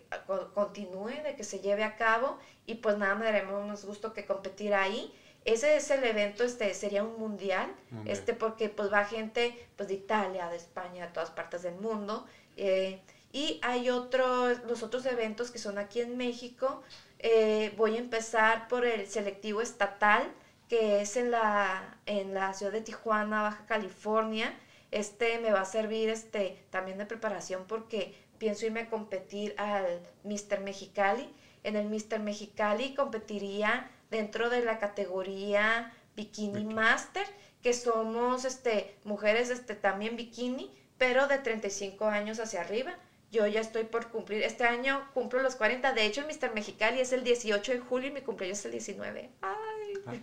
[0.54, 4.72] continúe, de que se lleve a cabo y pues nada, me daremos gusto que competir
[4.74, 5.12] ahí.
[5.46, 7.72] Ese es el evento, este sería un mundial,
[8.04, 12.26] este porque pues va gente pues de Italia, de España, de todas partes del mundo.
[12.56, 13.00] Eh,
[13.32, 16.82] y hay otros, los otros eventos que son aquí en México.
[17.20, 20.28] Eh, voy a empezar por el selectivo estatal,
[20.68, 24.52] que es en la, en la ciudad de Tijuana, Baja California.
[24.90, 30.00] Este me va a servir este, también de preparación porque pienso irme a competir al
[30.24, 30.58] Mr.
[30.58, 31.32] Mexicali.
[31.62, 32.18] En el Mr.
[32.18, 37.26] Mexicali competiría dentro de la categoría Bikini Master,
[37.62, 42.96] que somos este, mujeres este, también bikini, pero de 35 años hacia arriba.
[43.32, 46.54] Yo ya estoy por cumplir, este año cumplo los 40, de hecho el Mr.
[46.54, 49.30] Mexicali es el 18 de julio y mi cumpleaños es el 19.
[49.42, 50.14] Ay, ah,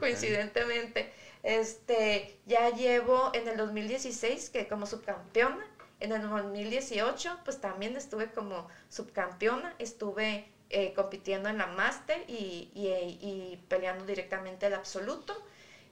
[0.00, 1.12] coincidentemente.
[1.42, 5.66] Este, ya llevo en el 2016 que como subcampeona,
[6.00, 12.68] en el 2018 pues también estuve como subcampeona, estuve eh, compitiendo en la máster y,
[12.74, 15.40] y, peleando directamente el absoluto,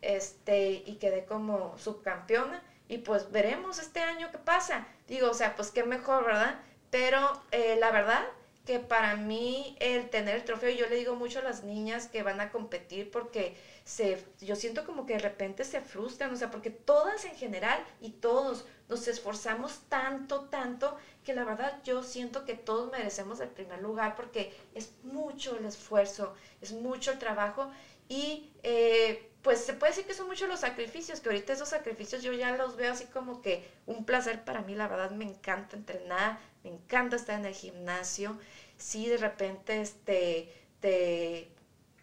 [0.00, 4.88] este, y quedé como subcampeona y pues veremos este año qué pasa.
[5.06, 6.56] Digo, o sea, pues qué mejor, ¿verdad?
[6.90, 8.24] Pero eh, la verdad
[8.66, 12.24] que para mí el tener el trofeo, yo le digo mucho a las niñas que
[12.24, 16.50] van a competir porque se, yo siento como que de repente se frustran, o sea,
[16.50, 22.44] porque todas en general y todos nos esforzamos tanto, tanto, que la verdad yo siento
[22.44, 27.70] que todos merecemos el primer lugar porque es mucho el esfuerzo, es mucho el trabajo
[28.08, 32.22] y eh, pues se puede decir que son muchos los sacrificios, que ahorita esos sacrificios
[32.22, 35.76] yo ya los veo así como que un placer para mí, la verdad me encanta
[35.76, 38.38] entrenar, me encanta estar en el gimnasio,
[38.76, 41.50] si de repente este, te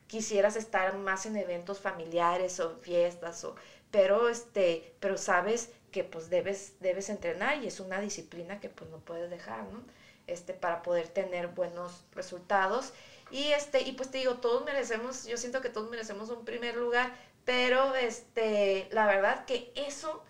[0.10, 3.55] quisieras estar más en eventos familiares o fiestas, o,
[3.91, 8.89] pero, este, pero sabes que pues debes, debes entrenar y es una disciplina que pues
[8.91, 9.84] no puedes dejar, ¿no?
[10.28, 12.93] Este, para poder tener buenos resultados.
[13.32, 16.76] Y, este, y pues te digo, todos merecemos, yo siento que todos merecemos un primer
[16.76, 17.14] lugar,
[17.45, 20.24] pero este, la verdad que eso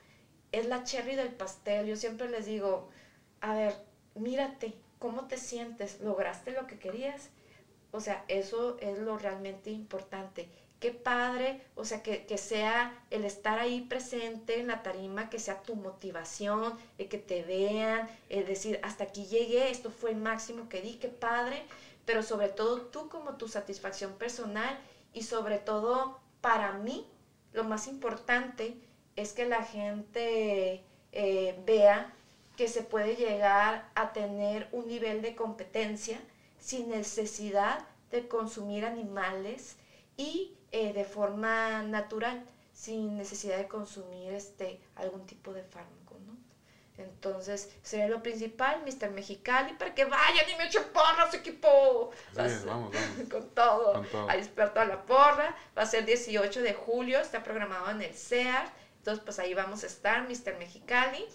[0.51, 1.87] es la cherry del pastel.
[1.87, 2.89] Yo siempre les digo,
[3.41, 3.75] a ver,
[4.15, 5.99] mírate, ¿cómo te sientes?
[6.01, 7.29] ¿Lograste lo que querías?
[7.91, 10.49] O sea, eso es lo realmente importante.
[10.79, 15.61] Qué padre, o sea, que, sea el estar ahí presente en la tarima, que sea
[15.61, 20.69] tu motivación, el que te vean, el decir, hasta aquí llegué, esto fue el máximo
[20.69, 21.65] que di, qué padre,
[22.05, 24.79] pero sobre todo tú como tu satisfacción personal
[25.11, 27.05] y sobre todo para mí,
[27.51, 28.73] lo más importante
[29.17, 30.81] es que la gente
[31.11, 32.13] eh, vea
[32.55, 36.21] que se puede llegar a tener un nivel de competencia
[36.59, 39.77] sin necesidad de consumir animales
[40.17, 42.43] y eh, de forma natural,
[42.73, 46.37] sin necesidad de consumir este, algún tipo de fármaco, ¿no?
[46.97, 49.09] Entonces, sería lo principal, Mr.
[49.11, 52.11] Mexicali, para que vayan y me echen porra su equipo.
[52.33, 52.95] vamos, vamos.
[53.31, 53.93] Con todo.
[53.93, 54.29] Con todo.
[54.29, 55.55] Ahí a la porra.
[55.77, 58.69] Va a ser 18 de julio, está programado en el CEAR.
[58.97, 60.57] Entonces, pues ahí vamos a estar, Mr.
[60.59, 61.25] Mexicali.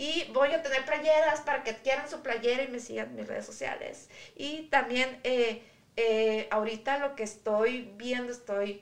[0.00, 3.26] Y voy a tener playeras para que quieran su playera y me sigan en mis
[3.26, 4.08] redes sociales.
[4.34, 5.62] Y también eh,
[5.96, 8.80] eh, ahorita lo que estoy viendo, estoy,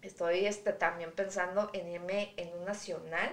[0.00, 3.32] estoy este, también pensando en irme en un nacional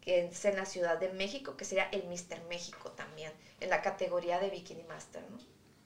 [0.00, 3.82] que es en la Ciudad de México, que sería el Mister México también, en la
[3.82, 5.38] categoría de Bikini Master, ¿no?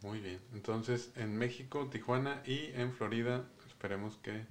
[0.02, 0.38] Muy bien.
[0.52, 4.44] Entonces, en México, Tijuana y en Florida, esperemos que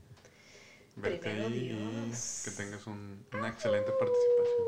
[0.96, 2.12] verte ahí y
[2.44, 4.68] que tengas un- una excelente participación.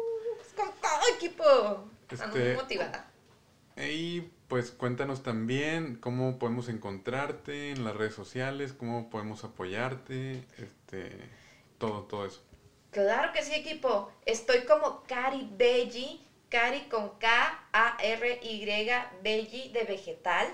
[1.15, 1.43] Equipo.
[1.43, 3.05] Ando muy Este- motivada.
[3.77, 11.11] Y pues cuéntanos también cómo podemos encontrarte en las redes sociales, cómo podemos apoyarte, este,
[11.77, 12.41] todo, todo eso.
[12.91, 14.11] Claro que sí, equipo.
[14.25, 18.65] Estoy como Cari Belli, Cari con K, A, R, Y,
[19.21, 20.47] Belli de vegetal,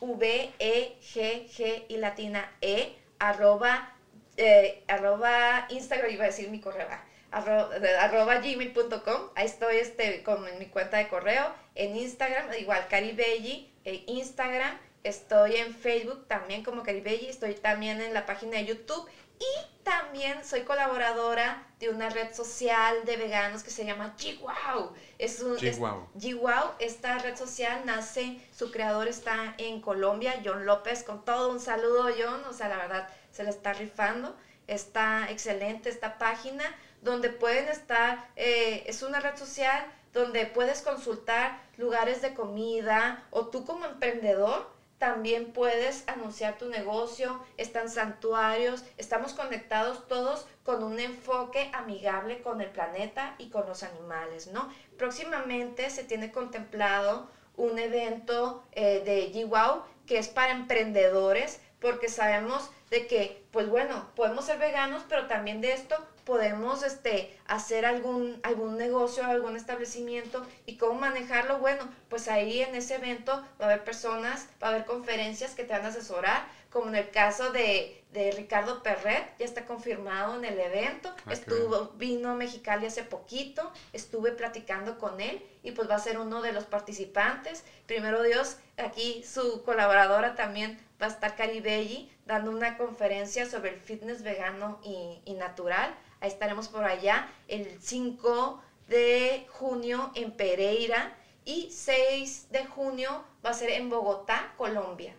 [0.00, 3.96] V, E, G, G y latina E, arroba,
[4.36, 7.68] eh, arroba Instagram, iba a decir mi correo, ah, arro-
[7.98, 9.22] arroba gmail.com.
[9.34, 11.52] Ahí estoy este, con mi cuenta de correo.
[11.74, 14.76] En Instagram, igual Cari Belli, en Instagram.
[15.04, 17.28] Estoy en Facebook también como Cari Belli.
[17.28, 19.08] Estoy también en la página de YouTube.
[19.40, 24.92] Y también soy colaboradora de una red social de veganos que se llama GWOW.
[25.18, 25.78] Es un, es-.
[25.78, 31.60] GWOW, esta red social nace, su creador está en Colombia, John López, con todo un
[31.60, 36.64] saludo John, o sea, la verdad se le está rifando, está excelente esta página
[37.02, 43.46] donde pueden estar, eh, es una red social donde puedes consultar lugares de comida o
[43.46, 50.98] tú como emprendedor también puedes anunciar tu negocio, están santuarios, estamos conectados todos con un
[50.98, 54.68] enfoque amigable con el planeta y con los animales, ¿no?
[54.96, 62.70] Próximamente se tiene contemplado un evento eh, de GWOW que es para emprendedores porque sabemos
[62.90, 65.96] de que, pues bueno, podemos ser veganos, pero también de esto
[66.28, 71.58] podemos este, hacer algún, algún negocio, algún establecimiento y cómo manejarlo.
[71.58, 75.64] Bueno, pues ahí en ese evento va a haber personas, va a haber conferencias que
[75.64, 80.36] te van a asesorar, como en el caso de, de Ricardo Perret, ya está confirmado
[80.36, 85.70] en el evento, Ah, estuvo, vino a Mexicali hace poquito, estuve platicando con él y
[85.70, 87.64] pues va a ser uno de los participantes.
[87.86, 93.80] Primero Dios, aquí su colaboradora también va a estar Caribelli dando una conferencia sobre el
[93.80, 95.94] fitness vegano y, y natural.
[96.20, 101.14] Ahí estaremos por allá el 5 de junio en Pereira
[101.44, 105.14] y 6 de junio va a ser en Bogotá, Colombia.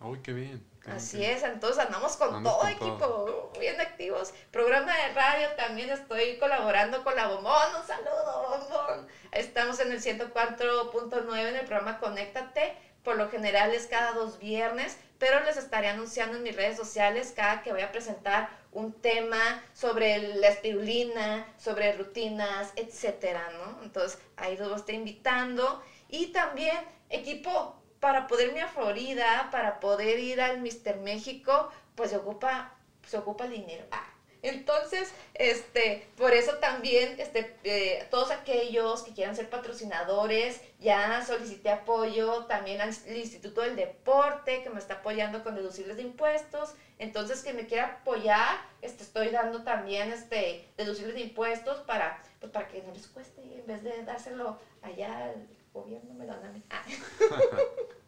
[0.00, 0.66] Uy, qué bien.
[0.82, 1.32] qué Así bien.
[1.32, 3.52] es, entonces andamos con Andamos todo con equipo, todo.
[3.58, 4.34] bien activos.
[4.50, 9.08] Programa de radio también estoy colaborando con la Bombón, un saludo Bombón.
[9.32, 14.98] Estamos en el 104.9 en el programa Conéctate, por lo general es cada dos viernes,
[15.18, 19.62] pero les estaré anunciando en mis redes sociales cada que voy a presentar un tema
[19.72, 23.82] sobre la espirulina, sobre rutinas, etcétera, ¿no?
[23.82, 25.82] Entonces ahí los estar invitando.
[26.08, 32.10] Y también, equipo, para poder ir a Florida, para poder ir al Mister México, pues
[32.10, 32.74] se ocupa,
[33.06, 33.86] se ocupa el dinero.
[33.90, 34.04] Ah,
[34.42, 41.70] Entonces, este, por eso también, este, eh, todos aquellos que quieran ser patrocinadores, ya solicité
[41.70, 46.74] apoyo también al Instituto del Deporte, que me está apoyando con deducibles de impuestos.
[46.98, 52.52] Entonces, que me quiera apoyar, este, estoy dando también, este, deducibles de impuestos para, pues,
[52.52, 56.46] para que no les cueste, en vez de dárselo allá al gobierno, me lo dan
[56.46, 56.62] a mí.
[56.70, 56.84] Ah.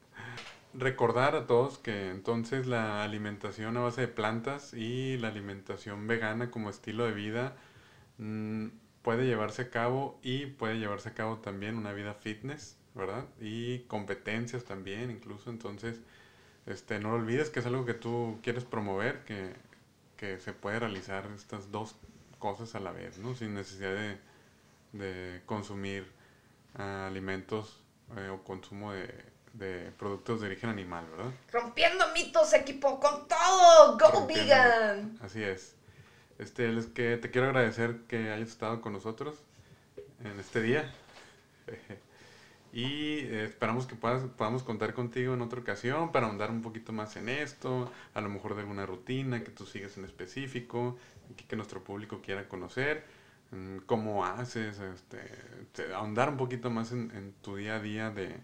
[0.75, 6.51] Recordar a todos que entonces la alimentación a base de plantas y la alimentación vegana
[6.51, 7.57] como estilo de vida
[8.19, 8.67] mm,
[9.01, 13.25] puede llevarse a cabo y puede llevarse a cabo también una vida fitness, ¿verdad?
[13.41, 16.01] Y competencias también incluso, entonces
[16.67, 19.53] este, no lo olvides que es algo que tú quieres promover, que,
[20.17, 21.97] que se puede realizar estas dos
[22.39, 23.35] cosas a la vez, ¿no?
[23.35, 24.19] Sin necesidad de,
[24.93, 26.07] de consumir
[26.77, 27.83] ah, alimentos
[28.17, 29.09] eh, o consumo de,
[29.55, 31.33] de productos de origen animal, ¿verdad?
[31.53, 33.97] Rompiendo mitos, equipo, con todo.
[33.99, 35.19] Go Rompiendo- vegan.
[35.23, 35.75] Así es.
[36.39, 39.37] Este, es que te quiero agradecer que hayas estado con nosotros
[40.23, 40.93] en este día.
[42.77, 46.93] Y eh, esperamos que puedas, podamos contar contigo en otra ocasión para ahondar un poquito
[46.93, 50.97] más en esto, a lo mejor de alguna rutina que tú sigues en específico,
[51.49, 53.05] que, nuestro público quiera conocer,
[53.53, 55.21] mm, cómo haces, este,
[55.73, 58.37] te- ahondar un poquito más en, en tu día a día de,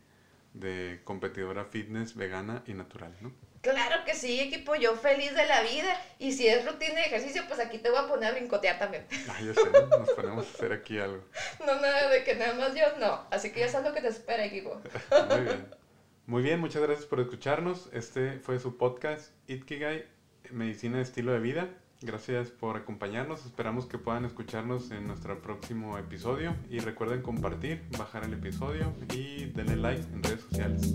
[0.54, 3.32] de competidora fitness, vegana y natural, ¿no?
[3.62, 5.96] Claro que sí, equipo, yo feliz de la vida.
[6.18, 9.06] Y si es rutina de ejercicio, pues aquí te voy a poner a brincotear también.
[9.32, 9.98] Ay, ya sé, ¿no?
[9.98, 11.22] nos ponemos a hacer aquí algo.
[11.64, 13.24] No nada de que nada más yo, no.
[13.30, 14.80] Así que ya sabes lo que te espera, equipo.
[15.30, 15.66] Muy bien.
[16.26, 17.88] Muy bien, muchas gracias por escucharnos.
[17.92, 20.06] Este fue su podcast Itkigai,
[20.50, 21.68] Medicina de Estilo de Vida.
[22.00, 23.46] Gracias por acompañarnos.
[23.46, 26.56] Esperamos que puedan escucharnos en nuestro próximo episodio.
[26.68, 30.94] Y recuerden compartir, bajar el episodio y denle like en redes sociales.